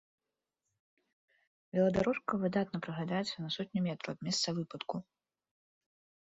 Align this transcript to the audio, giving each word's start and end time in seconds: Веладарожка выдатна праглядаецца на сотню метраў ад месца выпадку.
Веладарожка 1.77 2.33
выдатна 2.45 2.77
праглядаецца 2.87 3.35
на 3.45 3.49
сотню 3.57 3.79
метраў 3.89 4.11
ад 4.15 4.19
месца 4.29 4.47
выпадку. 4.63 4.95